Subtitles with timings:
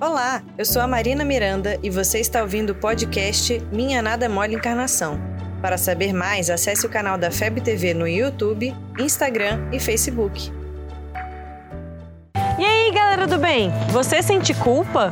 [0.00, 4.56] Olá, eu sou a Marina Miranda e você está ouvindo o podcast Minha Nada Mole
[4.56, 5.20] Encarnação.
[5.62, 10.52] Para saber mais, acesse o canal da FEB TV no YouTube, Instagram e Facebook.
[12.58, 13.70] E aí, galera do bem?
[13.92, 15.10] Você sente culpa?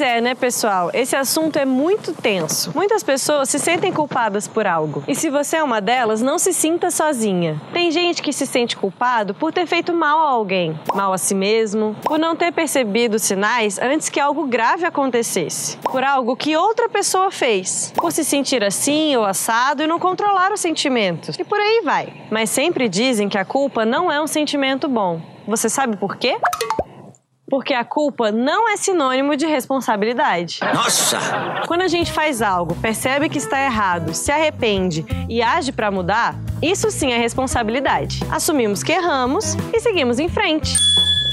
[0.00, 0.90] Pois é, né, pessoal?
[0.94, 2.72] Esse assunto é muito tenso.
[2.74, 5.04] Muitas pessoas se sentem culpadas por algo.
[5.06, 7.60] E se você é uma delas, não se sinta sozinha.
[7.70, 11.34] Tem gente que se sente culpado por ter feito mal a alguém, mal a si
[11.34, 16.88] mesmo, por não ter percebido sinais antes que algo grave acontecesse, por algo que outra
[16.88, 21.38] pessoa fez, por se sentir assim ou assado e não controlar os sentimentos.
[21.38, 22.10] E por aí vai.
[22.30, 25.20] Mas sempre dizem que a culpa não é um sentimento bom.
[25.46, 26.38] Você sabe por quê?
[27.50, 30.60] Porque a culpa não é sinônimo de responsabilidade.
[30.72, 31.18] Nossa!
[31.66, 36.36] Quando a gente faz algo, percebe que está errado, se arrepende e age para mudar,
[36.62, 38.20] isso sim é responsabilidade.
[38.30, 40.72] Assumimos que erramos e seguimos em frente.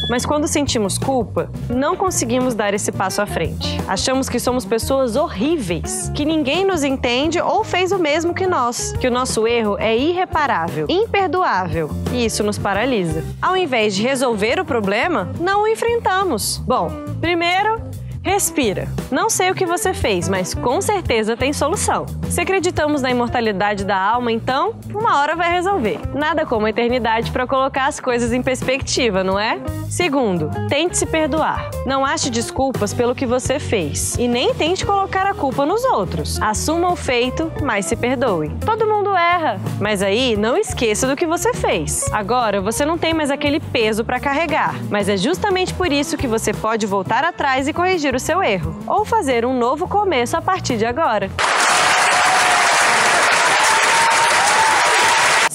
[0.10, 3.78] Mas quando sentimos culpa, não conseguimos dar esse passo à frente.
[3.88, 8.94] Achamos que somos pessoas horríveis, que ninguém nos entende ou fez o mesmo que nós,
[9.00, 13.24] que o nosso erro é irreparável, imperdoável, e isso nos paralisa.
[13.42, 16.58] Ao invés de resolver o problema, não o enfrentamos.
[16.60, 17.82] Bom, primeiro,
[18.28, 18.90] Respira.
[19.10, 22.06] Não sei o que você fez, mas com certeza tem solução.
[22.30, 25.98] Se acreditamos na imortalidade da alma, então, uma hora vai resolver.
[26.14, 29.58] Nada como a eternidade para colocar as coisas em perspectiva, não é?
[29.90, 31.72] Segundo, tente se perdoar.
[31.86, 36.38] Não ache desculpas pelo que você fez e nem tente colocar a culpa nos outros.
[36.42, 38.52] Assuma o feito, mas se perdoe.
[38.66, 42.04] Todo mundo erra, mas aí não esqueça do que você fez.
[42.12, 46.28] Agora você não tem mais aquele peso para carregar, mas é justamente por isso que
[46.28, 50.42] você pode voltar atrás e corrigir o seu erro, ou fazer um novo começo a
[50.42, 51.30] partir de agora.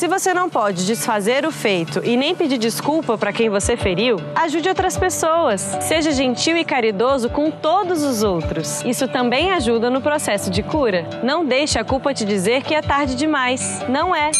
[0.02, 4.16] Se você não pode desfazer o feito e nem pedir desculpa para quem você feriu,
[4.34, 5.60] ajude outras pessoas.
[5.80, 8.82] Seja gentil e caridoso com todos os outros.
[8.84, 11.08] Isso também ajuda no processo de cura.
[11.22, 13.80] Não deixe a culpa te dizer que é tarde demais.
[13.88, 14.32] Não é.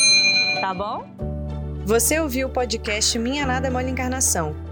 [0.60, 1.04] Tá bom?
[1.84, 4.71] Você ouviu o podcast Minha Nada Mole Encarnação.